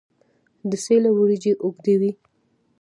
[0.69, 2.11] د سیله وریجې اوږدې وي.